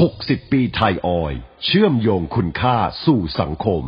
[0.00, 3.84] 60 ปีไทยออย เชื่อมโยงคุณค่าสู่สังคม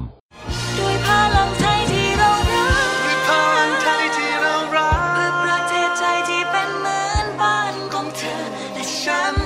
[0.79, 8.43] ด้วยพลังไทยที่เรารักด้วยพลังไทยที่เรารักเพื่อประเทศใจที่เป็นเหมือนบ้านของเธอ
[8.75, 9.37] และฉัน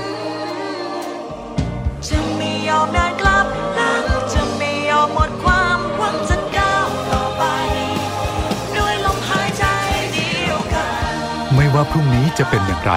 [2.08, 3.46] จะไม่ยอมเดินกลับ
[3.76, 7.44] หลังจะไม่ยอมหมดความหวังจะก้าวต่อไป
[8.76, 9.64] ด้วยลมหายใจ
[10.12, 11.12] เดียวกัน
[11.54, 12.94] ไม่ว่าพรุ่งนี้จะเป็นอย่างไร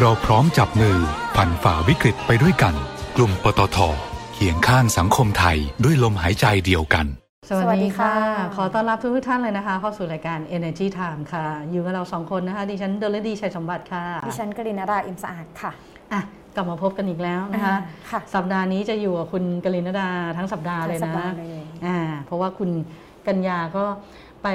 [0.00, 0.98] เราพร้อมจับมือ
[1.36, 2.74] ผ่านฝ่าวิกฤตไปด้วยกัน
[3.16, 3.78] กลุ่มปตท
[4.34, 7.06] เคียงข้างสังคมไทยด้วยลมหายใจเดียวกัน
[7.48, 15.72] สวัสสวัสดีดีค่ะค่ะ ขอต้อนรับทุกท่านเลยนะคะ เข้าสู่รายการ Energy Time ค่ะ อยู่กับเราสองคนนะคะ ดิฉันเดลดีชัยสมบัติค่ะ ดิฉันกรินาราอิมสะอาดค่ะ
[16.12, 16.20] อะ
[16.56, 22.70] กลับมาพบกันอีกแล้วนะคะอ่าค่ะสัปดาห์นี้จะอยู่กับคุณกลินดาทั้งสัปดาห์เลยทั้งสันะปดาห์เลยอ่าเพราะว่าคุณ
[23.26, 23.84] กัญญาก็
[24.42, 24.48] ไป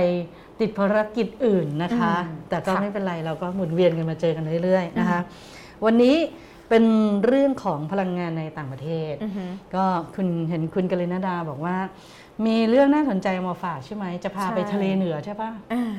[0.59, 5.19] ติดภารกิจอื่นนะคะอืมแต่ก็ค่ะไม่เป็นไรเราก็หมุนเวียนกันมาเจอกันเรื่อยๆนะคะ
[5.85, 6.15] วันนี้
[6.69, 6.83] เป็น
[7.25, 9.45] เรื่องของพลังงานในต่างประเทศอือฮึ
[9.75, 9.83] ก็
[10.15, 11.77] คุณเห็นคุณกลินดาบอกว่า
[12.45, 15.93] มีเรื่องน่าสนใจมาฝากใช่ไหม จะพาไปใช่ทะเลเหนือใช่ปะอ่าม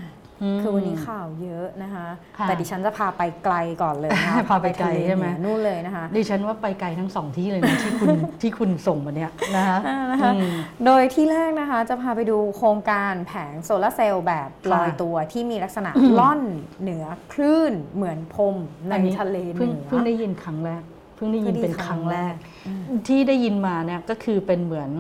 [0.63, 2.07] คือวันนี้ข่าวเยอะนะคะ
[2.39, 8.09] ค่ะแต่ดิฉันจะพาไปไกลก่อนเลยนะคะพาไปไกลทะเลใช่ไหมเนือนู่นเลยนะคะ ดิฉันว่าไปไกลทั้งสองที่เลยนะที่คุณ
[8.43, 10.55] ที่คุณส่งมาเนี่ยนะคะอ่านะคะอืม
[10.85, 16.41] โดยที่แรกนะคะจะพาไปดูโครงการแผงโซลาร์เซลล์แบบค่ะลอยตัวที่มีลักษณะอืมล่อน
[16.83, 18.57] เหนือคลื่นเหมือนพรม
[18.87, 20.83] ในอันนี้ทะเลเหเพิ่งนือเพิ่งได้ยินครั้งแรก
[21.17, 22.35] เพิ่งได้ยินเพิ่งได้ยินเป็นครั้งแรก
[22.67, 24.91] อืมที่ได้ยินมาเนี่ยก็คือเป็นเหมือน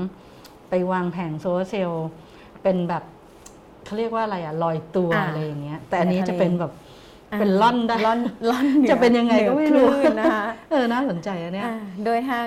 [0.70, 2.06] ไปวางแผงโซลาร์เซลล์
[2.62, 3.05] เป็นแบบ
[3.88, 6.72] เขาเรียกว่าอะไรอะลอยตัวอ่าอะไรอย่างเงี้ยแต่อันนี้ในทะเล จะเป็นแบบ
[7.32, 8.21] อ่าเป็นล่อนได้ล่อน
[8.51, 12.47] ร่อนเหนือจะเป็นยังไงก็ไม่รู้เหนือคลื่นนะคะเออน่าสนใจอันเนี้ยอ่าโดยทาง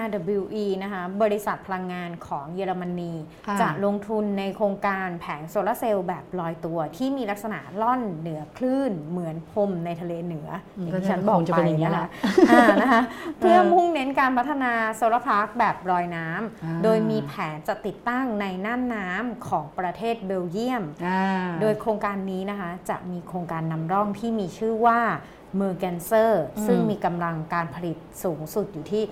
[0.00, 3.12] RWE นะคะบริษัทพลังงานของเยอรมนี
[3.46, 12.10] ค่ะจะลงทุนในโครงการแผงโซลาร์เซลล์แบบลอยตัว ที่มีลักษณะร่อนเหนือคลื่นเหมือนพรมในทะเลเหนืออย่างที่ฉันบอกคงจะไปเป็นอย่างนี้นะแหคะละ
[12.50, 13.02] อ่านะคะ
[13.38, 25.00] เพื่อมุ่งเน้นการพัฒนา solar park แบบลอยน้ำอ่าโดยมีแผนจะติดตั้งในน่านน้ำของประเทศเบลเยียมอ่าโดยโครงการนี้นะคะจะมีโครงการนำร่องที่มีชื่อว่า
[25.41, 29.02] Merganser อืมซึ่งมีกำลังการผลิตสูงสุดอยู่ที่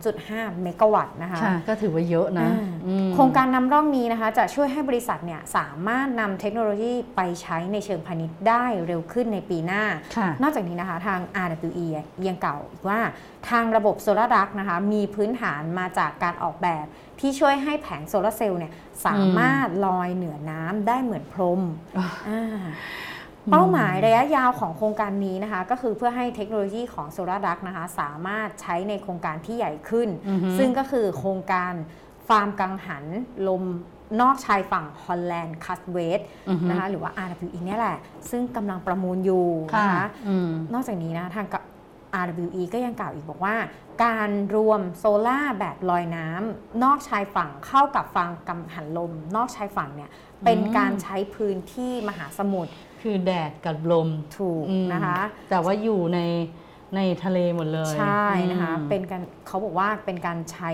[0.00, 9.84] 0.5 เมกะวัตต์นะคะค่ะก็ถือว่าเยอะนะอ่าอืมโครงการนำร่องนี้นะคะจะช่วยให้บริษัทเนี่ยสามารถนำเทคโนโลยีไปใช้ในเชิงพาณิชย์ได้เร็วขึ้นในปีหน้า
[10.16, 11.86] ค่ะนอกจากนี้นะคะทาง RWE
[12.28, 13.00] ยังกล่าวอีกว่า
[13.50, 16.86] ทางระบบ SolarDuck นะคะมีพื้นฐานมาจากการออกแบบ
[17.20, 18.72] ที่ช่วยให้แผงโซลาร์เซลล์เนี่ย
[19.06, 21.62] สามารถลอยเหนือน้ำได้เหมือนพรม
[21.98, 22.60] อ่าอ่า
[23.50, 31.72] เป้าหมายระยะยาวของโครงการนี้นะคะ ก็คือเพื่อให้เทคโนโลยีของ SolarDuck นะคะ สามารถใช้ในโครงการที่ใหญ่ขึ้นอือฮึซึ่งก็คือโครงการ
[32.28, 33.04] ฟาร์มกังหัน
[33.48, 33.64] ลม
[34.20, 37.98] นอกชายฝั่ง Hollandse Kust West อือฮึนะคะหรือว่า RWE เนี่ยแหละ
[38.30, 41.56] ซึ่งกำลังประมูลอยู่ค่ะนะคะอืมนอกจากนี้นะทางก
[42.26, 43.56] RWE ก็ยังกล่าวอีกบอกว่า
[44.04, 50.10] การรวมโซล่าร์แบบลอยน้ำนอกชายฝั่งเข้ากับฟังกังหันลม นอกชายฝั่งเนี่ย
[50.44, 52.72] เป็นการใช้พื้นที่มหาสมุทร
[53.06, 54.08] คือแดดกับลม
[54.38, 55.20] ถูกอืมนะคะ
[55.50, 56.20] แต่ว่าอยู่ใน
[56.96, 60.70] ในทะเลหมดเลย ใช่นะคะอืมเป็นการเขาบอกว่าเป็นการใช้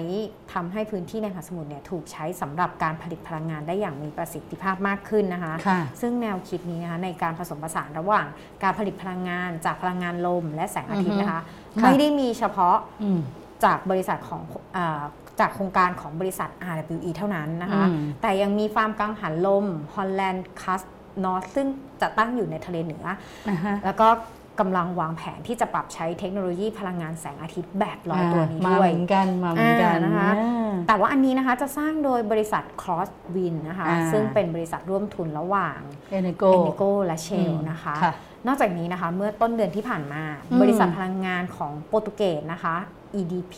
[0.52, 8.26] ทำให้พื้นที่ในมหาสมุทรเนี่ยถูกใช้สำหรับการผลิตพลังงานได้อย่างมีประสิทธิภาพมากขึ้นนะคะค่ะซึ่งแนวคิดนี้นะคะในการผสมผสานระหว่าง
[8.62, 11.42] การผลิตพลังงานจากพลังงานลมและแสงอาทิตย์นะคะ
[11.80, 13.20] ค่ะไม่ได้มีเฉพาะอืม
[13.64, 14.42] จากบริษัทของ
[14.76, 15.02] อา
[15.40, 19.64] จากโครงการของบริษัท RWE เท่านั้นนะคะอืมแต่ยังมีฟาร์มกังหันลม
[19.94, 20.86] Holland Cast
[21.24, 21.66] North ซึ่ง
[22.00, 23.04] จะตั้งอยู่ในทะเลเหนือ
[23.48, 24.08] อ่าฮะแล้วก็
[24.60, 35.80] กำลังวางแผนที่จะปรับใช้เทคโนโลยีพลังงานแสงอาทิตย์แบบลอยตัวนี้มาด้วยเหมือนกันมาเหมือนกันอ่านะคะอ่าแต่ว่าอันนี้นะคะจะสร้างโดยบริษัท Crosswind นะคะอ่าซึ่งเป็นบริษัทร่วมทุนระหว่าง
[36.10, 38.12] Eneco e n e c o และ Shell อืมนะคะค่ะ
[38.46, 42.76] นอกจากนี้นะคะเมื่อต้นเดือนที่ผ่านมาอืมบริษัทพลังงานของโปรตุเกสนะคะ
[43.20, 43.54] EDP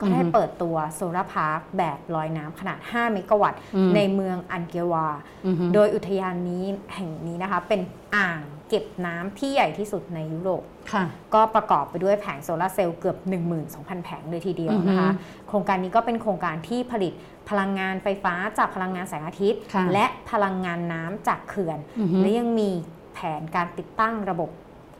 [0.00, 5.06] ก็ได้อือฮึเปิดตัว solar park แบบลอยน้ำขนาด 5 เมกะวัตต์อืมในเมืองอัลเกวา
[5.46, 6.64] อือฮึโดยอุทยานนี้
[6.94, 7.80] แห่งนี้นะคะ เป็น
[8.16, 11.04] อ่างเก็บน้ำที่ใหญ่ที่สุดในยุโรปค่ะ
[11.34, 13.16] ก็ประกอบไปด้วยแผงโซลาร์เซลล์เกือบ
[13.60, 17.12] 12,000 แผงเลยทีเดียวนะคะอือฮึโครงการนี้ก็เป็นโครงการที่ผลิต
[17.48, 22.70] พลังงานไฟฟ้าจากพลังงานแสงอาทิตย์ค่ะและพลังงานน้ำจากเขื่อนอือฮึและยังมี
[23.14, 24.50] แผนการติดตั้งระบบ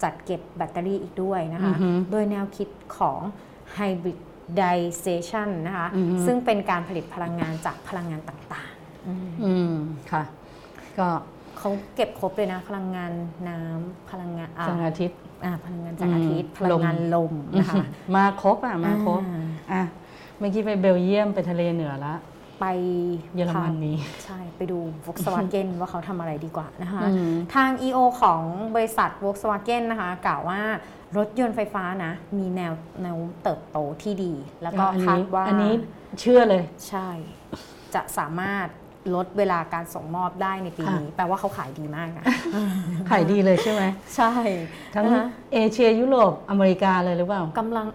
[0.03, 2.69] จัดเก็บแบตเตอรี่อีกด้วยนะคะอือฮึโดยแนวคิด
[2.99, 3.21] ของ
[3.79, 9.75] hybridization นะคะอือฮึซึ่งเป็นการผลิตพลังงานจากพลังงานต่างๆ อืมอืม
[10.13, 10.23] ค่ะ
[10.99, 11.09] ก็
[11.59, 13.13] เขาเก็บครบเลยนะ พลังงาน
[13.49, 17.85] น้ำพลังงานอ่าแสงอาทิตย์อ่าพลังงานจากอาทิตย์อืมพลังงานลมนะคะ
[18.15, 19.83] มาครบอะ มาครบอ่าอะ
[20.39, 22.15] เมื่อกี้ไปเบลเยียมไปทะเลเหนือละ
[22.65, 22.71] ไป
[23.37, 23.95] เยอรมนี
[24.25, 28.43] ใช่ไปดู Volkswagen ว่าเขาทำอะไรดีกว่านะคะอืมทาง EO ของ
[28.75, 30.61] บริษัท Volkswagen นะคะกล่าวว่า
[31.17, 32.73] รถยนต์ไฟฟ้านะ มีแนว
[33.03, 34.33] แนวเติบโตที่ดี
[34.63, 35.73] แล้วก็อันคาดนี้ว่า อันนี้
[36.21, 37.09] เชื่อเลยใช่
[37.95, 38.67] จะสามารถ
[39.15, 42.25] ลดเวลาการส่งมอบได้ในปีนี้ แปลว่าเขาขายดีมากนะ
[43.11, 43.83] ขายดีเลยใช่ไหม
[44.17, 44.33] ใช่
[44.95, 47.87] ทั้งนะคะเอเชียยุโรปอเมริกาเลยหรือเปล่ากำลัง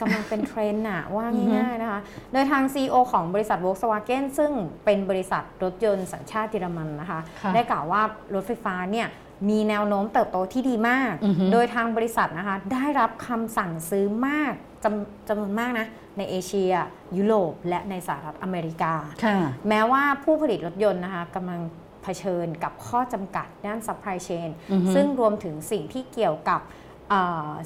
[0.00, 2.00] กำลังเป็นเทรนด์น่ะว่าง่ายๆนะคะ
[2.32, 4.50] โดยทาง CEO ของบริษัท Volkswagen ซึ่ง
[4.84, 8.02] เป็นบริษัทรถยนต์สัญชาติเยอรมันนะคะค่ะได้กล่าวว่า
[8.34, 9.08] รถไฟฟ้าเนี่ย
[9.48, 14.52] มีแนวโน้มเติบโตที่ดีมากอือฮึโดยทางบริษัทนะคะ ได้รับคำสั่งซื้อมาก
[14.84, 15.86] จำจำนวนมากนะ
[16.16, 16.72] ในเอเชีย
[17.16, 18.94] ยุโรป และในสหรัฐอเมริกา
[19.24, 21.60] ค่ะแม้ว่าผู้ผลิตรถยนต์นะคะกำลัง
[22.02, 26.60] เผชิญกับข้อจำกัดด้าน supply chain อือฮึซึ่งรวมถึงสิ่งที่เกี่ยวกับ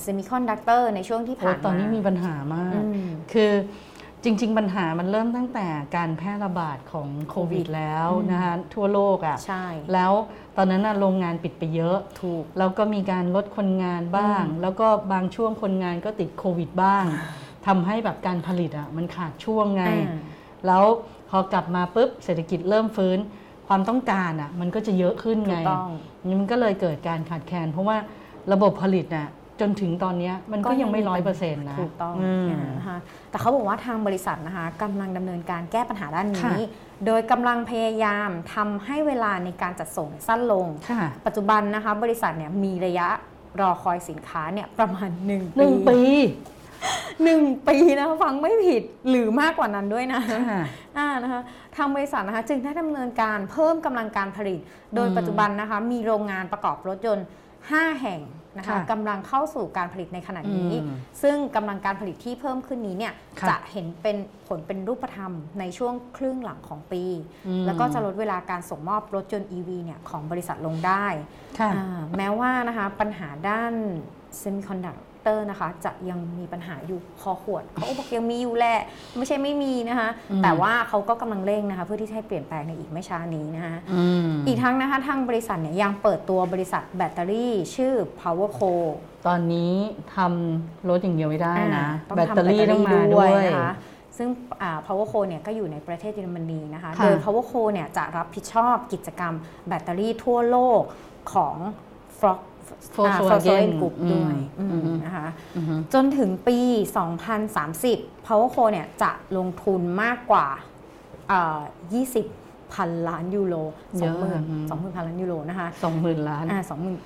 [0.02, 3.52] เซมิคอนดักเตอร์ในช่วงที่โอ้ผ่านมาตอนนี้มีปัญหามากอืมคือ
[4.24, 5.66] จริง ๆ ปัญหามันเริ่มตั้งแต่
[5.96, 10.12] การแพร่ระบาดของโควิดแล้วอืมนะคะทั่วโลกอะใช่แล้ว
[10.56, 17.04] ตอนนั้นน่ะโรงงานปิดไปเยอะถูกแล้วก็มีการลดคนงานบ้างอืมแล้วก็บางช่วงคนงานก็ติดโควิดบ้าง
[17.66, 20.18] ทำให้แบบการผลิตอะมันขาดช่วงไงอ่า
[20.66, 20.84] แล้ว
[21.30, 23.18] พอกลับมาปุ๊บเศรษฐกิจเริ่มฟื้น
[23.68, 25.90] ความต้องการอะมันก็จะเยอะขึ้นถูไงกต้อง
[26.28, 27.96] นี่มันก็เลยเกิดการขาดแคลนเพราะว่า
[28.52, 29.28] ระบบผลิตน่ะ
[29.60, 32.98] จนถึงตอนเนี้ยมันก็ยังไม่ร้อยเปอร์เซ็นต์นะถูกต้องมอ่านะคะ
[33.30, 36.56] แต่เขาบอกว่าทางบริษัทนะคะกำลังดำเนินการแก้ปัญหาด้านนี้ค่ะ
[37.06, 43.08] โดยกำลังพยายามทำให้เวลาในการจัดส่งสั้นลงค่ะปัจจุบันนะคะบริษัทเนี่ยมีระยะ
[43.60, 45.98] รอคอยสินค้าเนี่ยประมาณ1หนึ่งปี
[47.24, 50.62] หนึ่งปีนะฟังไม่ผิดหรือมากกว่านั้นด้วยนะค่ะ
[50.98, 51.40] อ่านะคะ
[51.76, 54.58] ทางบริษัทนะคะจึงได้ดำเนินการเพิ่มกำลังการผลิต
[54.94, 57.26] โดยอืมปัจจุบันนะคะมีโรงงานประกอบรถยนต์
[57.62, 58.20] 5 แห่ง
[58.56, 64.16] นะคะค่ะกำลังเข้าสู่การผลิตในขณะนี้อืมซึ่งกำลังการผลิตที่เพิ่มขึ้นนี้เนี่ยค่ะจะเห็นเป็น
[64.46, 67.02] ผลเป็นรูปธรรมในช่วงครึ่งหลังของปี
[67.46, 71.06] อืมแล้วก็จะลดเวลาการส่งมอบรถยนต์ EV เนี่ยของบริษัทลงได้
[71.60, 73.72] ค่ะอ่าแม้ว่านะคะปัญหาด้าน
[74.38, 78.80] เซมิคอนดัก เตอร์นะคะ จะยังมีปัญหาอยู่พอสมควรเขาก็บอกยังมีอยู่แหละ
[79.18, 88.72] ไม่ใช่ไม่มีนะคะอืมแต่ว่าเขาก็กำลังเร่งนะคะ เพื่อที่จะให้เปลี่ยนแปลงในอีกไม่ช้านี้นะคะอืมอีกทั้งนะคะทางบริษัทเนี่ยยังเปิดตัวบริษัทแบตเตอรี่ชื่อ PowerCo
[89.26, 89.74] ตอนนี้
[90.14, 93.72] ทำรถอย่างเดียวไม่ได้นะอ่าแบตเตอรี่ต้องมาด้วยนะคะ
[94.18, 94.28] ซึ่ง
[94.62, 99.34] อ่า PowerCo เนี่ยก็อยู่ในประเทศเยอรมนีนะคะค่ะโดย PowerCo เนี่ยจะรับผิดชอบกิจกรรม
[99.68, 100.82] แบตเตอรี่ทั่วโลก
[101.32, 101.56] ของ
[102.18, 102.40] Frog
[102.92, 106.58] โฟอ่าโซ Volkswagen น Group ด้วยอืมอืมอืมนะคะอืมจนถึงปี
[107.46, 110.46] 2030 PowerCo เนี่ยจะลงทุนมากกว่า
[111.30, 111.60] อ่า
[112.18, 113.54] 20 พันล้านยูโร
[113.98, 116.98] เยอะอะ20,000 20,000พันล้านยูโรนะคะสองหมื่นล้านอ่าสองหมื่น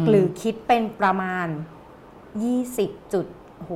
[0.00, 1.46] มหรือคิดเป็นประมาณ
[2.30, 3.26] 20 จุด
[3.58, 3.72] โอ้โห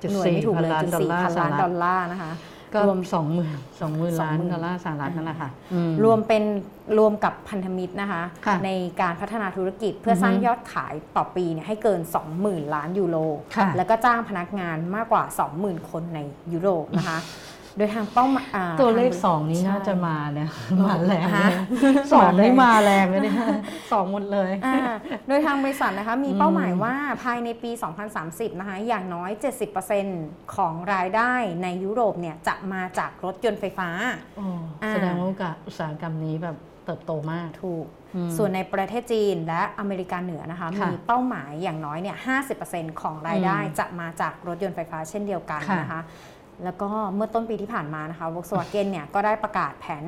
[0.00, 2.32] จุดหน่วยสี่ไม่ถูกเลยพันล้านจุดสี่ดอลลาร์พันล้านสหรัฐดอลลาร์นะคะ
[2.76, 6.42] ก็รวมสองหมื่นสองหมื่นล้าน20,000ดอลลาร์สหรัฐนั่นแหละค่ะอืมรวมเป็น
[6.98, 12.00] รวมกับพันธมิตรนะคะค่ะในการพัฒนาธุรกิจเพื่อสร้างอือฮึยอดขายต่อปีเนี่ยให้เกิน
[12.38, 13.16] 20,000 ล้านยูโร
[13.56, 15.22] ค่ะแล้วก็จ้างพนักงานมากกว่า
[15.56, 16.20] 20,000 คนใน
[16.52, 17.18] ยุโรปนะคะ
[17.76, 20.50] โดยทางเป้าหมายอ่าตัวเลขทาบริสองนี้ใช่น่าจะมาเนี่ย
[20.84, 23.36] มาแรงฮะเลยสองนี่มาแรงเลยเนี่ย
[23.92, 24.94] สองหมดเลยอ่า
[25.26, 27.70] โดยทางบริษัทนะคะมีอืมเป้าหมายว่าภายในปี
[28.16, 29.30] 2030 นะคะอย่างน้อย
[29.92, 33.88] 70%ของรายได้ในยุโรปเนี่ยจะมาจากรถยนต์ไฟฟ้า
[34.36, 34.46] โอ้
[34.82, 42.16] อ่าแสดงว่าโอกาสอุตสาหกรรมนี้แบบเติบโตมากถูกอืมส่วนในประเทศจีนและอเมริกาเหนือนะคะค่ะมีเป้าหมายอย่างน้อยเนี่ย
[42.58, 46.02] 50%ของรายได้อืมจะมาจากรถยนต์ไฟฟ้าเช่นเดียวกันค่ะนะคะ
[46.64, 50.04] แล้วก็เมื่อต้นปีที่ผ่านมานะคะ Volkswagen เนี่ยก็ได้ประกาศแผน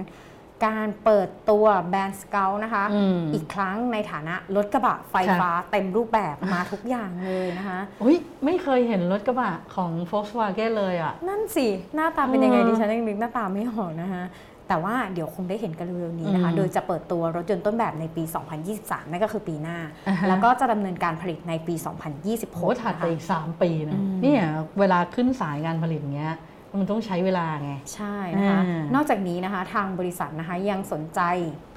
[0.66, 14.24] การเปิดตัวแบรนด์สเกลนะคะอืมอีกครั้งในฐานะรถกระบะไฟฟ้าเต็มรูปแบบมาทุกอย่างเลยนะคะอุ้ยไม่เคยเห็นรถกระบะของ Volkswagen เลยอะ นั่นสิ หน้าตาเป็นยังไงเออดิฉันยังนึกหน้าตาไม่ออกนะคะ
[14.68, 18.22] แต่ว่าเดี๋ยวคงได้เห็นกันเร็วๆนี้นะคะอืมโดยจะเปิดตัวรถยนต์ต้นแบบในปี
[18.66, 21.86] 2023 นั่นก็คือปีหน้าอ่าฮะแล้วก็จะดำเนินการผลิตในปีโห
[22.74, 24.42] 2026ถัดไปนะคะอีก 3 ปีนะอืมเนี่ย
[24.78, 26.36] เวลาขึ้นสายงานผลิตเงี้ย
[26.80, 31.20] มันต้องใช้เวลาไง ใช่นะคะอ่านอกจากนี้นะคะทางบริษัทนะคะยังสนใจ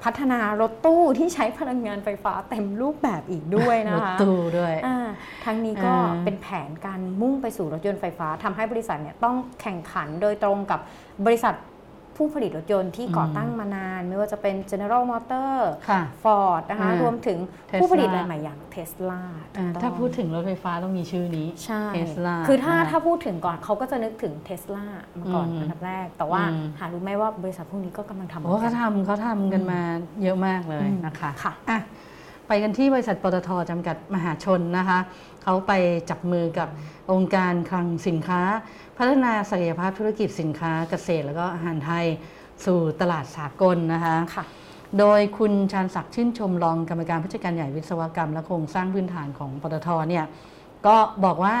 [0.04, 5.08] พัฒนารถตู้ที่ใช้พลังงานไฟฟ้าเต็มรูปแบบอีกด้วยรนะถคะตู้ด้วยอ่า
[5.44, 10.80] ทั้งนี้ก็อ่าเป็นแผนการมุ่งไปสู่รถยนต์ไฟฟ้าทำให้บริษัทเนี่ยต้องแข่งขันโดยตรงกับ
[11.26, 11.54] บริษัท
[12.22, 15.52] ผู้ผลิตรถยนต์ที่ก่อตั้งมานาน ไม่ว่าจะเป็น General Motor
[15.88, 17.38] ค่ะ Ford นะคะอ่ารวมถึง
[17.70, 19.20] Tesla ผู้ผลิตรายใหม่อย่าง Tesla
[19.56, 24.84] อ่าถ้าพูดถึงรถไฟฟ้าต้องมีชื่อนี้ใช่ Tesla คือถ้านะคะถ้าพูดถึงก่อนเขาก็จะนึกถึง Tesla
[25.18, 29.80] มาก่อนอืมอันดับแรก แต่ว่าอืมหารู้ไหมว่าบริษัทพวกนี้ก็กำลังทำเหมืโอ้อนกัเขานทำเขาทำกันมา
[30.22, 31.80] เยอะมากเลยอืมนะคะค่ะอะ
[32.48, 34.98] ไปกันที่บริษัทปตทจำกัดมหาชนนะคะ
[35.42, 35.72] เขาไป
[36.10, 36.68] จับมือกับ
[37.12, 38.40] องค์การคลังสินค้า
[38.98, 42.06] พัฒนาศักยภาพธุรกิจสินค้าเกษตร แล้วก็อาหารไทย
[42.64, 44.44] สู่ตลาดสากลนะคะค่ะ
[44.98, 50.24] โดยคุณชาญศักดิ์ชื่นชมรองกรรมการผู้จัดการใหญ่วิศวกรรม และโครงสร้างพื้นฐานของปตทเนี่ย
[50.86, 51.56] ก็บอกว่า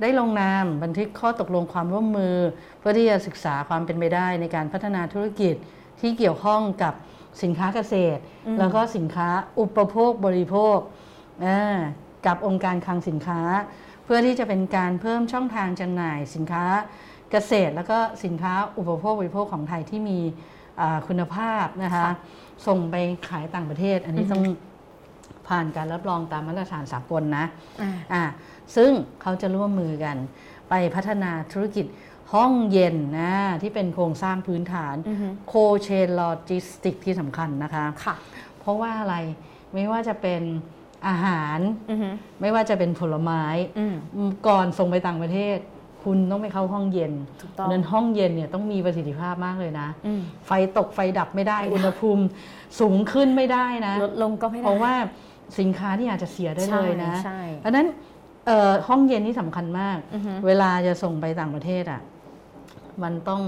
[0.00, 2.36] ได้ลงนามบันทึกข้อตกลงความร่วมมือ
[2.78, 5.54] เพื่อที่จะศึกษาความเป็นไปได้ในการพัฒนาธุรกิจ
[6.00, 6.94] ที่เกี่ยวข้องกับ
[7.42, 9.28] สินค้าเกษตรอืมแล้วก็สินค้า
[9.60, 10.78] อุปโภคบริโภค
[11.44, 11.78] อ่า
[12.26, 13.40] กับองค์การคลังสินค้า
[14.04, 16.64] เพื่อที่จะเป็นการเพิ่มช่องทางจำหน่ายสินค้า
[17.30, 20.18] เกษตร แล้วก็สินค้าอุปโภคบริโภคของไทยที่มี
[20.80, 22.08] อ่าคุณภาพนะคะ
[22.66, 22.96] ส่งไป
[23.28, 24.42] ขายต่างประเทศ อันนี้ต้อง
[25.48, 27.44] ผ่านการรับรองตามมาตรฐานสากลนะ
[27.82, 28.22] อ่าอ่า
[28.76, 28.90] ซึ่ง
[29.22, 30.16] เขาจะร่วมมือกัน
[30.70, 31.86] ไปพัฒนาธุรกิจ
[32.34, 33.32] ห้องเย็นนะ
[33.62, 38.14] ที่เป็นโครงสร้างพื้นฐานอือฮึ cold chain logistic ที่สำคัญนะคะค่ะ
[38.58, 39.16] เพราะว่าอะไร
[39.74, 40.42] ไม่ว่าจะเป็น
[41.08, 41.58] อาหาร
[41.90, 42.08] อือฮึ
[42.40, 43.44] ไม่ว่าจะเป็นผลไม้
[43.78, 43.84] อื
[44.26, 45.58] มก่อนส่งไปต่างประเทศ
[46.04, 52.24] คุณต้องไปเข้าห้องเย็นถูกต้องดังนั้นห้องเย็นเนี่ยต้องมีประสิทธิภาพมากเลยนะอืมไฟตกไฟดับไม่ได้ อุณหภูมิ
[52.80, 54.94] สูงขึ้นไม่ได้นะลดลงก็ไม่ได้เพราะว่า
[55.58, 57.86] สินค้าที่อาจจะเสียได้เลยนะใช่เพราะฉะนั้น
[58.46, 62.00] เอ่อห้องเย็นนี่สำคัญมากอือฮึเวลาจะส่งไปต่างประเทศอะ
[63.02, 63.42] มันต้อง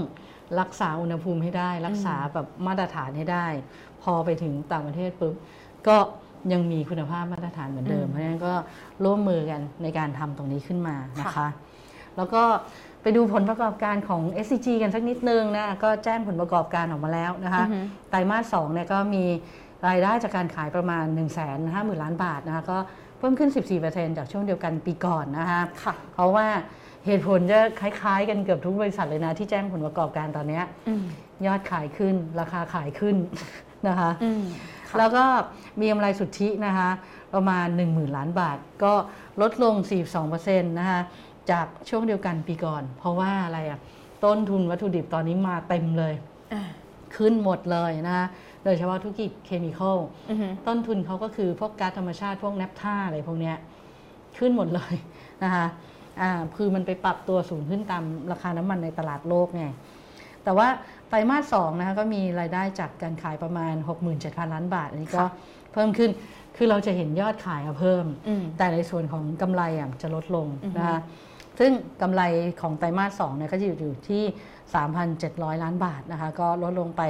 [0.59, 3.47] รักษาอุณหภูมิให้ได้ รักษาแบบมาตรฐานให้ได้
[4.03, 5.35] พอไปถึงต่างประเทศปุ๊บ
[5.87, 5.97] ก็
[6.53, 8.53] ยังมีคุณภาพมาตรฐานเหมือนเดิม เพราะฉะนั้นก็
[9.05, 11.47] ร่วมมือกันในการทำตรงนี้ขึ้นมานะคะ
[12.17, 12.43] แล้วก็
[13.01, 19.23] ไปดูผลประกอบการของ SCG กันสักนิดนึงนะ ก็แจ้งผลประกอบการออกมาแล้วนะคะอือฮึไตรมาส2เนี่ยก็มี
[19.87, 21.29] รายได้จากการขายประมาณ 1 5 0 0
[21.75, 22.77] 0 0 ล้านบาทนะคะ ก็
[23.17, 23.49] เพิ่มขึ้น
[23.83, 26.47] 14%จากช่วงเดียวกันปีก่อนนะคะค่ะเพราะว่า
[27.05, 31.03] เหตุผลจะคล้ายๆ กันเกือบทุกบริษัทเลยนะ ที่แจ้งผลประกอบการตอนเนี้ยอืม
[31.45, 33.15] ยอดขายขึ้นราคาขายขึ้น
[33.87, 35.23] นะคะอืมค่ะ แล้วก็
[35.79, 36.89] มีกำไรสุทธินะคะ
[37.33, 38.93] ประมาณ 10,000 ล้านบาท ก็
[39.41, 39.75] ลดลง
[40.27, 41.01] 42%นะคะ
[41.51, 43.79] จากช่วงเดียวกันปีก่อน เพราะว่าอะไรอะ
[44.25, 46.13] ต้นทุนวัตถุดิบตอนนี้มาเต็มเลย
[46.53, 46.61] อ่า
[47.15, 48.25] ขึ้นหมดเลยนะคะ
[48.63, 49.97] โดยเฉพาะธุรกิจเคมีคอล
[50.29, 53.55] อือฮึต้นทุนเขาก็คือพวกก๊าซธรรมชาติพวกแนปท่าอะไรพวกเนี้ย
[54.37, 54.95] ขึ้นหมดเลย
[55.43, 55.65] นะคะ
[56.21, 59.65] อ่าคือมันไปปรับตัวสูงขึ้นตามราคาน้ำมันในตลาดโลกไง
[60.43, 60.67] แต่ว่า
[61.09, 63.73] ไตรมาสสองนะคะก็มีรายได้จากการขายประมาณ
[64.13, 65.29] 67,000 ล้านบาท อันนี้ก็ค่ะ
[65.73, 66.09] เพิ่มขึ้น
[66.57, 70.99] คือเราจะเห็นยอดขายอะเพิ่มอืมแต่ในส่วนของกำไรอะจะลดลงอือฮึนะคะ
[71.59, 71.71] ซึ่ง
[72.01, 72.21] กำไร
[72.61, 74.23] ของไตรมาสสองเนี่ยก็จะอยู่ที่
[74.97, 77.01] 3,700 ล้านบาทนะคะก็ลดลงไป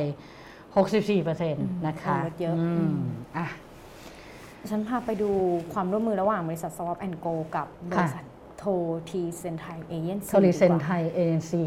[0.70, 3.00] 64%นะคะลดเยอะอือืมม
[3.38, 3.48] อะ
[4.72, 5.30] ฉันพาไปดู
[5.74, 8.24] ความร่วมมือระหว่างบริษัท Swap and Go กับบริษัท
[8.58, 8.66] โท
[9.10, 11.64] ทีเซนไทเอเจนซี่โซลิเซนไทยเอ็นซี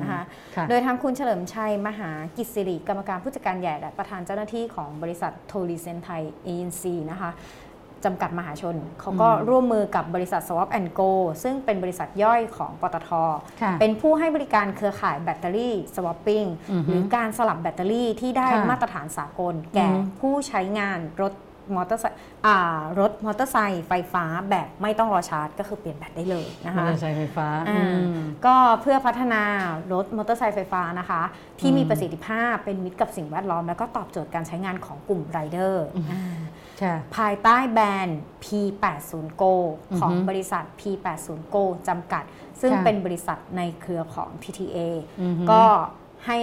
[0.00, 0.22] นะคะ
[0.56, 7.32] ค่ะโดยทางคุณเฉลิมชัย มหากิจสิริกรรมการผู้จัดการใหญ่และประธานเจ้าหน้าที่ของบริษัทโทลีเซนไทยเอเจนซีนะคะ
[8.08, 11.10] จำกัดมหาชน เขาก็อืมร่วมมือกับบริษัท Swap Go
[11.42, 13.10] ซึ่งเป็นบริษัทย่อยของปตท
[13.62, 21.32] ค่ะเป็นผู้ให้บริการเครือข่ายแบตเตอรี่ swapping อือฮึหรือการสลับแบตเตอรี่ที่ได้ค่ะมาตรฐานสากล แก่อือฮึผู้ใช้งานรถ
[21.76, 29.42] มอเตอร์ไซค์อ่ารถมอเตอร์ไซค์ไฟฟ้าแบบไม่ต้องรอชาร์จ ก็คือเปลี่ยนแบตได้เลยนะคะมอคะเตอร์ไซค์ไฟฟ้าอ่าอืมก็เพื่อพัฒนา
[29.92, 31.22] รถมอเตอร์ไซค์ไฟฟ้านะคะ
[31.60, 35.86] ที่มีอืมประสิทธิภาพเป็นมิตรกับสิ่งแวดล้อม แล้วก็ตอบโจทย์การใช้งานของกลุ่มไรเดอร์
[36.82, 39.54] ค่ะภายใต้แบรนด์ P80 Go
[39.90, 42.24] อือฮึของบริษัท P80 Go จำกัด
[42.60, 44.78] ซึ่งค่ะเป็นบริษัทในเครือของ TTA
[45.22, 45.62] อือฮึก็
[46.26, 46.38] ให้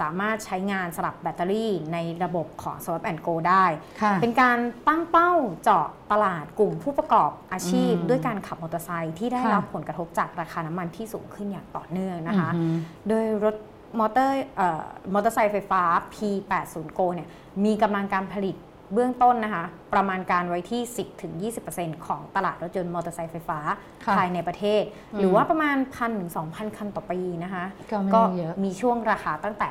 [0.00, 3.64] สามารถใช้งานสลับแบตเตอรี่ในระบบของ Swap Go ได้
[4.02, 4.58] ค่ะเป็นการ
[4.88, 12.76] ตั้งเป้าเจาะตลาดกลุ่มผู้ประกอบอาชีพอืมด้วยการขับมอเตอร์ไซค์ที่ได้ค่ะรับผลกระทบจากราคาน้ำมันที่สูงขึ้นอย่างต่อเนื่องนะคะอือฮึ
[13.08, 13.56] โดยรถ
[13.98, 15.82] มอเตอร์เอ่อมอเตอร์ไซค์ไฟฟ้า
[16.14, 17.28] P80 Go เนี่ย
[17.64, 18.56] มีกำลังการผลิต
[18.92, 23.58] เบื้องต้นนะคะ ประมาณการไว้ที่ 10-20%ของตลาดรถยนต์มอเตอร์ไซค์ไฟฟ้า
[24.04, 24.82] ค่ะภายในประเทศ
[25.12, 29.68] อืมหรือว่าประมาณ 1,000ถึง2,000 คันต่อปีนะคะ ก็ไม่ก็เยอะมีช่วงราคาตั้งแต่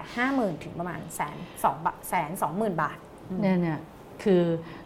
[0.55, 2.97] 50,000 ถึงประมาณแสนสองบาทแสนสองหมื่นบาท
[3.41, 3.79] เนี่ยเนี่ย
[4.23, 4.43] คือ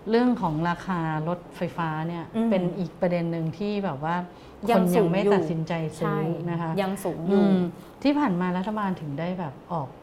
[0.10, 4.16] เรื่องของราคารถไฟฟ้าเนี่ยอืมเป็นอีกประเด็นหนึ่งที่แบบว่า
[4.72, 7.58] ยัคงนสูยังงไม่อยู่ตัดสินใจซื้ใช่นะคะยังสูงอยู่อืม
[8.04, 10.03] ที่ผ่านมารัฐบาลถึงได้แบบออกเอ่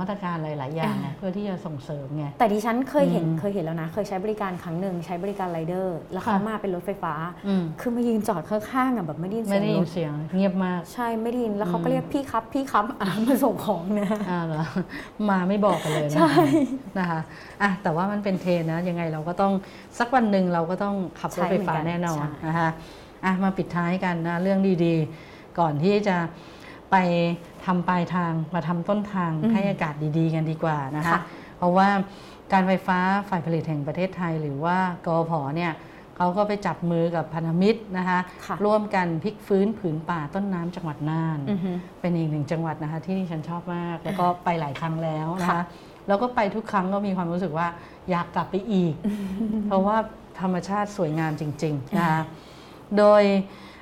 [0.00, 7.14] มาตรการหลาย ๆ อย่างไงอ่าเพื่อที่จะส่งเสริมไง แต่ดิฉันเคยเห็นอืมเคยเห็นแล้วนะ เคยใช้บริการครั้งหนึ่งใช้บริการไรเดอร์ แล้วเขาค่ะมาเป็นรถไฟฟ้า
[7.46, 14.62] อืมคือมายืนจอดข้างๆอะแบบไม่ได้ยินไม่เสียงได้รยินถเสียงเงียบมาก ใช่ไม่ได้ยินแล้วเขาก็อืมเรียกพี่ครับพี่ครับอะมาส่งของนะอ่าเหรอ
[15.30, 16.32] มาไม่บอกกันเลยนะใช่
[16.98, 17.20] นะคะ
[17.62, 19.52] อะแต่ว่ามันเป็นเทรนด์นะยังไงเราก็ต้อง
[19.98, 22.70] สักวันหนึ่งเราก็ต้องขับรถไฟฟ้าแน่นอนนะคะ
[23.24, 24.94] อะมาปิดท้ายกันนะเรื่องดี
[25.26, 26.16] ๆ ก่อนที่จะ
[26.90, 26.96] ไป
[27.64, 31.18] ทำปลายทางมาทำต้นทางให้อากาศดีๆ กันดีกว่านะคะ
[31.58, 31.88] เพราะว่า
[32.52, 34.76] การไฟฟ้าฝ่ายผลิตแห่งประเทศไทย หรือว่า
[35.06, 35.72] กอพเนี่ย
[36.16, 45.62] เขาก็ไปจับมือกับพันธมิตรนะคะค่ะร่วมกันพลิกฟื้นผืนป่าต้นน้ำจังหวัดน่านอือฮึเป็นอีกหนึ่งจังหวัดนะคะที่ดิฉันชอบมาก แล้วก็ไปหลายครั้งแล้วนะค่ะคะ
[46.08, 47.68] แล้วก็ไปทุกครั้งก็มีความรู้สึกว่า
[48.10, 48.94] อยากกลับไปอีก
[49.66, 49.96] เพราะว่า
[50.40, 52.22] ธรรมชาติสวยงามจริง ๆ นะคะ
[52.98, 53.22] โดย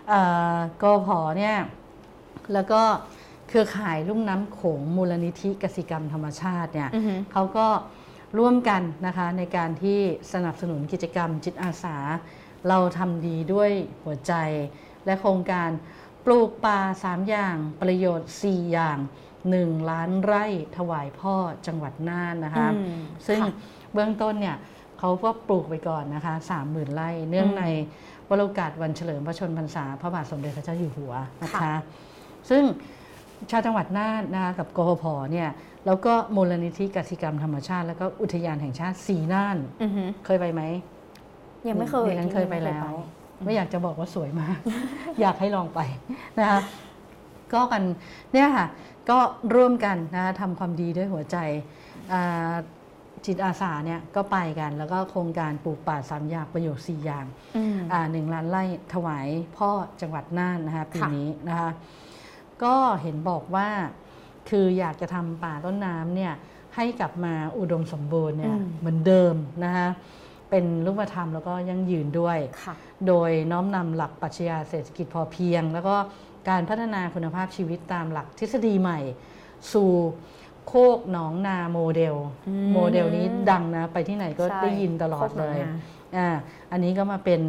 [0.08, 0.20] เอ่
[0.54, 1.08] อกพ
[1.38, 1.56] เนี่ย
[2.52, 2.82] แล้วก็
[3.48, 7.66] เครือข่ายลุ่มน้ำโขงมูลนิธิกสิกรรมธรรมชาติเนี่ยอือฮึเขาก็
[8.38, 9.98] ร่วมกันนะคะในการที่
[10.32, 11.96] สนับสนุนกิจกรรมจิตอาสา
[12.68, 13.70] เราทำดีด้วย
[14.04, 14.32] หัวใจ
[15.06, 15.70] และโครงการ
[16.24, 18.98] ปลูกป่า3 อย่างประโยชน์ 4 อย่าง
[19.44, 20.44] 1 ล้านไร่
[20.76, 21.34] ถวายพ่อ
[21.66, 23.50] จังหวัดน่านนะคะอืมซึ่งค่ะ
[23.92, 24.56] เบื้องต้นเนี่ย
[24.98, 27.64] เขาก็ปลูกไปก่อนนะคะ30,000ไร่เนื่องอืมใน
[28.28, 31.74] วโรกาสวันเฉลิมพระชนมพรรษา พระบาทสมเด็จพระเจ้าอยู่หัวนะคะค่ะ
[32.50, 32.62] ซึ่ง
[33.50, 35.48] ชาวจังหวัดน่านนะคะกับกพพเนี่ย
[35.86, 40.62] แล้วก็มูลนิธิกสิกรรมธรรมชาติ แล้วก็อุทยานแห่งชาติสีน่านอือฮึเคยไปไหม
[41.68, 42.84] ยังไม่เคยดิฉันเคยไปม่แล้ว
[43.44, 44.58] ไม่อยากจะบอกว่าสวยมาก
[45.20, 45.80] อยากให้ลองไป
[46.38, 46.60] นะคะ
[47.54, 47.82] ก็กัน
[48.32, 48.66] เนี่ยค่ะ
[49.10, 49.18] ก็
[49.54, 51.36] ร่วมกันนะคะทำความดีด้วยหัวใจ
[52.12, 52.54] อ่า
[53.26, 57.26] จิตอาสาเนี่ยก็ไปกัน แล้วก็โครงการปลูกป่าสามอย่างประโยชน์สี่อย่าง
[57.56, 61.70] อืม อ่าหนึ่งล้านไร่ถวายพ่อจังหวัดน่านนะคะปีค่ะ นี้นะคะ
[62.64, 63.68] ก็เห็นบอกว่า
[64.48, 66.32] คืออยากจะทำป่าต้นน้ำเนี่ย
[66.74, 69.88] ให้กลับมาอุดมสมบูรณ์เนี่ยเหมือนเดิมนะคะ
[70.50, 72.74] เป็นรูปธรรมแล้วก็ยั่งยืนด้วยค่ะ
[73.06, 75.96] โดยน้อมนำหลักปรัชญาเศรษฐกิจพอเพียง แล้วก็
[76.48, 79.00] การพัฒนาคุณภาพชีวิตตามหลักทฤษฎีใหม่
[79.72, 79.90] สู่
[80.66, 82.14] โคกหนองนาโมเดล
[82.48, 86.28] อืมโมเดลนี้ดังนะ ไปที่ไหนก็ใช่ได้ยินตลอดเลยโคกหนองนาอ่า
[86.72, 87.40] อันนี้ก็มาเป็น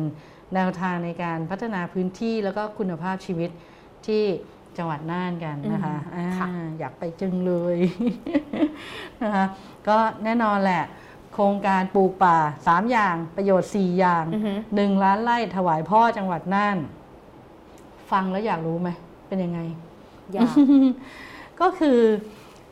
[0.56, 3.50] แนวทางในการพัฒนาพื้นที่แล้วก็คุณภาพชีวิต
[4.08, 4.24] ที่
[4.78, 7.78] จังหวัดน่านกันนะคะอืมค่ะอาอยากไปจึงเลย
[9.22, 9.46] นะคะ
[9.88, 10.84] ก็แน่นอนแหละ
[11.34, 16.78] โครงการปลูกป่า 3 อย่างประโยชน์ 4 อย่างอือฮึหนึ่งล้านไร่ถวายพ่อจังหวัดน่าน
[18.12, 18.90] ฟังแล้วอยากรู้ไหม
[19.28, 19.60] เป็นยังไง
[20.34, 20.54] อยาก
[21.62, 22.00] ก็คือ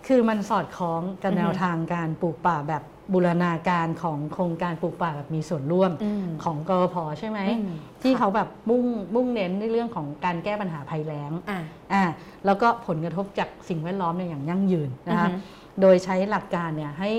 [0.07, 8.83] คือมันสอดคล้องกับอือฮึแนวทางการปลูกป่าแบบ บูรณาการของโครงการปลูกป่าแบบมีส่วนร่วมอืมของกรพใช่ไหมอืมที่ค่ะเขาแบบมุ่ง
[9.15, 11.59] มุ่งเน้นในเรื่องของการแก้ปัญหาภัยแล้งอะ
[11.93, 12.03] อ่า
[12.45, 15.39] แล้วก็ผลกระทบจากสิ่งแวดล้อมเนี่ยอย่างยั่งยืนนะคะอือฮึ
[15.81, 17.11] โดยใช้หลักการเนี่ยให้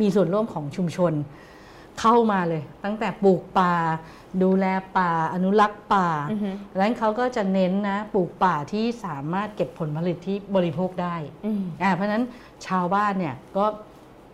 [0.00, 1.12] มีส่วนร่วมของชุมชน
[2.00, 3.74] เข้ามาเลย ตั้งแต่ปลูกป่า
[4.42, 4.66] ดูแล
[4.98, 12.24] ป่า อนุรักษ์ป่าอือฮึดังนั้นเขาก็จะเน้นนะปลูกป่าที่สามารถเก็บผลผลิตที่บริโภคได้อืมอ่าเพราะฉะนั้น
[12.66, 13.64] ชาวบ้านเนี่ยก็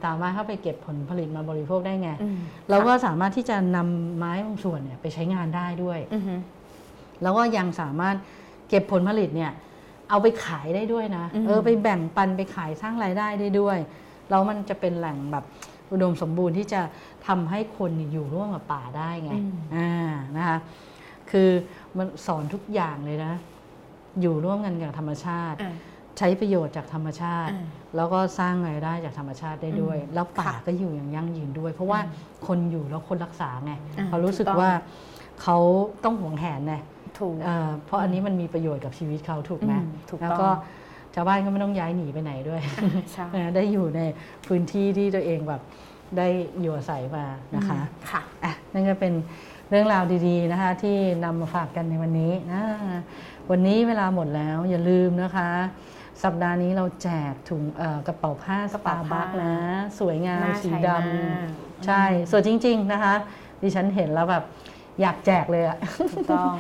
[0.05, 2.37] สามารถเข้าไปเก็บผลผลิตมาบริโภคได้ไงอืม
[2.71, 6.35] เราก็สามารถที่จะนำไม้บางส่วนเนี่ยไปใช้งานได้ด้วยอือฮึ
[7.23, 8.17] แล้วก็ยังสามารถ
[8.69, 9.53] เก็บผลผลิตเนี่ย
[10.11, 13.79] เอาไปขายได้ด้วยนะอืมเออไปแบ่งปันไปขายสร้างรายได้ได้ด้วย
[14.31, 15.45] แล้วมันจะเป็นแหล่งแบบ
[15.91, 16.81] อุดมสมบูรณ์ที่จะ
[17.27, 20.59] ทำให้คนเนี่ยอยู่ร่วมกับป่าได้ไงอืมอ่า นะคะ
[21.31, 21.49] คือ
[21.97, 23.35] มันสอนทุกอย่างเลยนะ
[24.21, 25.75] อยู่ร่วมกันกับธรรมชาติอะ
[26.19, 32.01] ใช้ประโยชน์จากธรรมชาติอ่าแล้วก็สร้างรายได้จากธรรมชาติได้ด้วยอืมแล้วป่าค่ะก็อยู่อย่างยั่งยืนด้วย เพราะว่า
[32.47, 34.73] คนอยู่แล้วคนรักษาไงอ่าเขารู้สึกถูกต้องว่า
[35.43, 35.59] เขา
[36.05, 36.75] ต้องหวงแหนไง
[37.19, 40.51] ถูกเอ่อเพราะอันนี้มันมีประโยชน์กับชีวิตเขาถูกไหมอืมถูกแล้วต้องก็
[41.15, 42.61] ชาวบ้านก็ไม่ต้องย้ายหนีไปไหนด้วย
[43.13, 44.01] ใช่นะได้อยู่ใน
[44.47, 45.61] พื้นที่ที่ตัวเองแบบ
[46.17, 46.29] ได้
[46.61, 47.25] อยู่อาศัยมา
[47.57, 49.13] นะคะค่ะอะนั่นก็เป็น
[49.71, 52.63] เรื่องราวดีๆนะคะ ที่นำมาฝากกันในวันนี้นะ
[53.51, 55.51] วันนี้เวลาหมดแล้วอย่าลืมนะคะ
[56.23, 59.55] สัปดาห์นี้เราแจกถุงเอ่อกระเป๋าผ้ากระสเป๋าตาร์ผ้าบัคนะ
[59.99, 63.15] สวยงามน่าสีใช้ดมากำใช่สวยจริง ๆ นะคะ
[63.63, 64.45] ดิฉันเห็นแล้วแบบ
[65.01, 65.79] อยากแจกเลยอะ
[66.13, 66.53] ถูกต้อง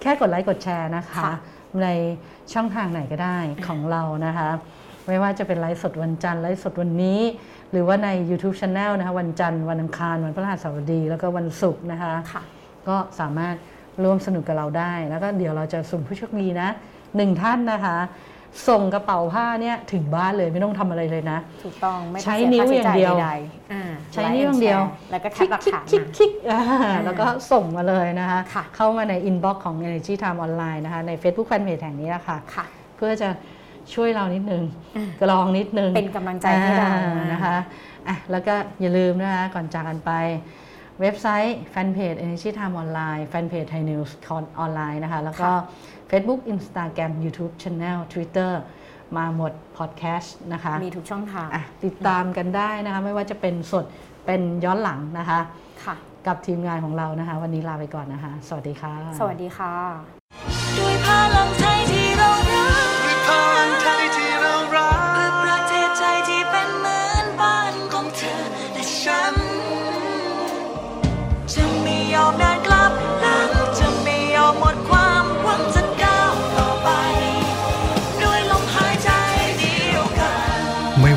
[0.00, 1.34] แค่กดไลค์กดแชร์นะคะค่ะ
[1.82, 1.88] ใน
[2.52, 4.48] ช่องทางไหนก็ได้ของเรานะคะ
[5.06, 7.20] ไม่ว่าจะเป็นไลฟ์สดวันจันทร์ไลฟ์สดวันนี้
[7.70, 12.42] หรือว่าใน YouTube Channel นะคะวันจันทร์วันอังคารวันพฤหัสบดี แล้วก็วันศุกร์นะคะค่ะ
[12.88, 13.54] ก็สามารถ
[14.04, 16.68] ร่วมสนุกกับเราได้ แล้วก็เดี๋ยวเราจะสุ่มผู้โชคดีนะ
[17.16, 17.96] หนึ่งท่านนะคะ
[18.68, 26.62] ส่งกระเป๋าผ้าเนี่ยถึงบ้านเลยไม่ต้องทำอะไรเลยนะ ถูกต้องไม่ต้องใช้สีนิ้วค่อย่างเดียวใช้จ่ใดๆอ่าใช้นิ้วอย่างเดียว แล้วก็แคคลิปกหลักคลิกฐานคลิกมาคลิกอ่า
[27.04, 32.64] แล้วก็ส่งมาเลยนะคะค่ะเข้ามาในอินบ็อกซ์ของ Energy Time Online นะคะใน Facebook Fanpage แห่งนี้ละค่ะค่ะ
[32.96, 33.28] เพื่อจะ
[33.94, 34.62] ช่วยเรานิดนึง
[34.96, 37.56] อะกรองนิดนึง เป็นกำลังใจให้เราอ่นะคะ
[38.08, 40.12] อะแล้วก็อย่าลืมนะคะก่อนจากกันไป
[41.00, 45.50] เว็บไซต์แฟนเพจ Energy Time Online แฟนเพจ Thai News ออนไลน์นะคะ แล้วก็
[46.12, 48.52] Facebook Instagram YouTube Channel Twitter
[49.16, 53.84] มาหมดพอดแคสต์นะคะ มีทุกช่องทางอะติดตามกันได้นะคะ ไม่ว่าจะเป็นสด
[54.26, 55.40] เป็นย้อนหลังนะคะ
[55.84, 55.94] ค่ะ
[56.26, 59.74] กับทีมงานของเรานะคะ วันนี้ลาไปก่อนนะคะ สวัสดีค่ะ สวัสดีค่ะ
[60.78, 62.11] ด้วยพลังไทยที่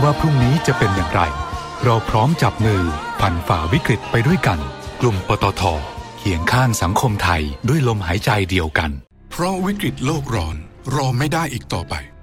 [0.06, 1.22] ว่าพรุ่งนี้จะเป็นอย่างไร
[1.84, 2.84] เราพร้อมจับมือ
[3.20, 4.60] ผ่านฝ่าวิกฤตไปด้วยกัน
[5.02, 5.64] กลุ่มปตท
[6.18, 8.92] เขียงข้างสังคมไทยด้วยลมหายใจเดียวกัน
[9.32, 10.56] เพราะวิกฤตโลกร้อน
[10.96, 11.94] รอไม่ได้อีกต่อไป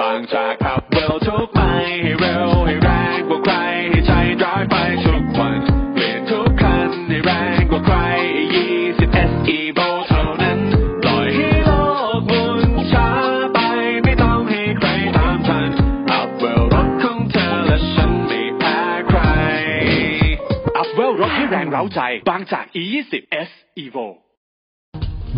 [0.00, 1.60] บางจากขับเร็วทุกไป
[2.02, 3.54] ให้เร็วให้แรงกว่าใคร
[3.90, 5.58] ให้ใจร้ายไปทุกวัน
[5.94, 7.96] เปลี่ยนทุกคันให้แรงกว่าใคร
[8.64, 10.58] 20 SE v o เท่านั้น
[11.02, 11.70] ปล่อยให้โล
[12.18, 12.60] กหมุน
[12.92, 13.08] ช้า
[13.54, 13.58] ไป
[14.04, 15.70] ไม่ต้องให้ใครตามทัน
[16.10, 19.20] อัพเวลรถของเธอและฉันไม่แพ้ใคร
[20.76, 23.12] อัพเวลรถให้แรงเร้าใจบางจาก E20
[23.48, 23.50] S
[23.84, 24.09] Evo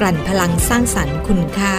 [0.00, 1.76] กลั่นพลังสร้างสรรค์คุณค่า